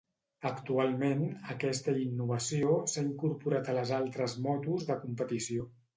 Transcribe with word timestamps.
Actualment, 0.49 1.19
aquesta 1.55 1.95
innovació 2.05 2.73
s'ha 2.93 3.03
incorporat 3.11 3.69
a 3.69 3.77
les 3.81 3.93
altres 3.99 4.37
motos 4.47 4.89
de 4.89 4.97
competició. 5.07 5.69